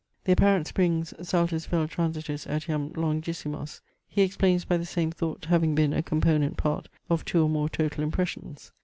The 0.23 0.31
apparent 0.31 0.65
springs 0.65 1.13
"saltus 1.21 1.67
vel 1.67 1.87
transitus 1.87 2.47
etiam 2.47 2.91
longissimos," 2.93 3.81
he 4.09 4.23
explains 4.23 4.65
by 4.65 4.77
the 4.77 4.83
same 4.87 5.11
thought 5.11 5.45
having 5.45 5.75
been 5.75 5.93
a 5.93 6.01
component 6.01 6.57
part 6.57 6.89
of 7.07 7.23
two 7.23 7.43
or 7.43 7.49
more 7.49 7.69
total 7.69 8.03
impressions. 8.03 8.71